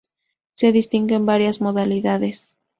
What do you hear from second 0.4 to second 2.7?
Se distinguen varias modalidades.